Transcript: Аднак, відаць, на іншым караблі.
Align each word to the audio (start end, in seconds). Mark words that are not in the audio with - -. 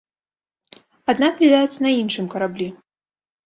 Аднак, 1.13 1.33
відаць, 1.43 1.81
на 1.87 1.95
іншым 2.01 2.25
караблі. 2.35 2.69